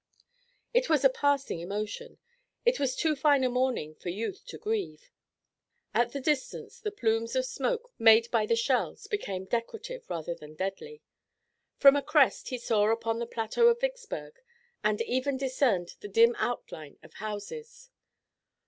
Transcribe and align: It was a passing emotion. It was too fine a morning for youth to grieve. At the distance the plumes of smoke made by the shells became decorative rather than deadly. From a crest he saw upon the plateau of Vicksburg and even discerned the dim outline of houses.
It 0.73 0.89
was 0.89 1.05
a 1.05 1.11
passing 1.11 1.59
emotion. 1.59 2.17
It 2.65 2.79
was 2.79 2.95
too 2.95 3.15
fine 3.15 3.43
a 3.43 3.51
morning 3.51 3.93
for 3.93 4.09
youth 4.09 4.43
to 4.47 4.57
grieve. 4.57 5.11
At 5.93 6.11
the 6.11 6.19
distance 6.19 6.79
the 6.79 6.89
plumes 6.91 7.35
of 7.35 7.45
smoke 7.45 7.91
made 7.99 8.31
by 8.31 8.47
the 8.47 8.55
shells 8.55 9.05
became 9.05 9.45
decorative 9.45 10.09
rather 10.09 10.33
than 10.33 10.55
deadly. 10.55 11.03
From 11.77 11.95
a 11.95 12.01
crest 12.01 12.49
he 12.49 12.57
saw 12.57 12.87
upon 12.89 13.19
the 13.19 13.27
plateau 13.27 13.67
of 13.67 13.79
Vicksburg 13.81 14.39
and 14.83 14.99
even 15.03 15.37
discerned 15.37 15.93
the 15.99 16.07
dim 16.07 16.33
outline 16.39 16.97
of 17.03 17.13
houses. 17.21 17.91